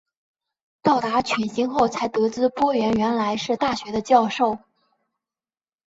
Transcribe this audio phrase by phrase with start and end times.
[0.81, 4.57] 到达犬星后才得知波奇原来是大学的教授。